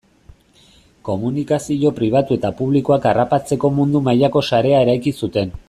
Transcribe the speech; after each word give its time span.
Komunikazio 1.09 1.91
pribatu 1.99 2.37
eta 2.37 2.51
publikoak 2.63 3.07
harrapatzeko 3.11 3.71
mundu 3.81 4.03
mailako 4.09 4.45
sarea 4.49 4.81
eraiki 4.87 5.15
zuten. 5.23 5.59